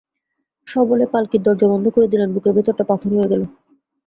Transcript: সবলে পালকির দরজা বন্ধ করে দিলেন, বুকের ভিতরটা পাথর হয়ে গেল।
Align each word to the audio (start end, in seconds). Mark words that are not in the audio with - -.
সবলে 0.67 1.05
পালকির 1.05 1.41
দরজা 1.41 1.67
বন্ধ 1.67 1.85
করে 1.89 2.07
দিলেন, 2.07 2.29
বুকের 2.33 2.53
ভিতরটা 2.53 2.83
পাথর 2.83 3.09
হয়ে 3.13 3.31
গেল। 3.31 3.41